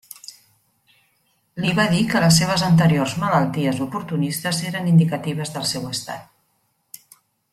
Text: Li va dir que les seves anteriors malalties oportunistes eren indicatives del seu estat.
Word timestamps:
Li 1.65 1.73
va 1.79 1.83
dir 1.91 1.99
que 2.13 2.21
les 2.23 2.39
seves 2.41 2.63
anteriors 2.69 3.13
malalties 3.25 3.83
oportunistes 3.87 4.63
eren 4.73 4.89
indicatives 4.93 5.55
del 5.59 5.69
seu 5.75 5.87
estat. 5.93 7.05